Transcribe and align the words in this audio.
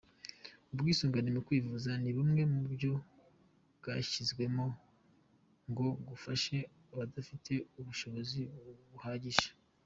Ubwisungane 0.73 1.29
mu 1.35 1.41
kwivuza 1.47 1.91
ni 2.01 2.11
bumwe 2.15 2.41
mu 2.51 2.57
buryo 2.65 2.91
bwashyizweho 3.77 4.63
ngo 5.69 5.87
bufashe 6.07 6.57
abadafite 6.91 7.53
ubushobozi 7.79 8.41
buhagije. 8.91 9.49